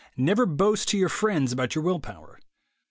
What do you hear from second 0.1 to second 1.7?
Never boast to your friends